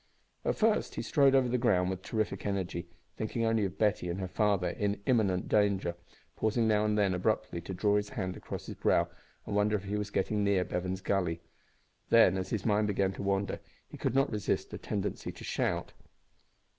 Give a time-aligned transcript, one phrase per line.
[0.43, 4.19] At first he strode over the ground with terrific energy, thinking only of Betty and
[4.19, 5.93] her father in imminent danger;
[6.35, 9.07] pausing now and then abruptly to draw his hand across his brow
[9.45, 11.39] and wonder if he was getting near Bevan's Gully.
[12.09, 15.93] Then, as his mind began to wander, he could not resist a tendency to shout.